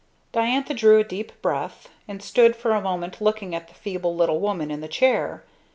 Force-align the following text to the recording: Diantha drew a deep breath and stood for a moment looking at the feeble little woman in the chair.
Diantha 0.31 0.73
drew 0.73 0.97
a 0.97 1.03
deep 1.03 1.31
breath 1.43 1.89
and 2.07 2.23
stood 2.23 2.55
for 2.55 2.71
a 2.71 2.81
moment 2.81 3.21
looking 3.21 3.53
at 3.53 3.67
the 3.67 3.75
feeble 3.75 4.15
little 4.15 4.39
woman 4.39 4.71
in 4.71 4.81
the 4.81 4.87
chair. 4.87 5.43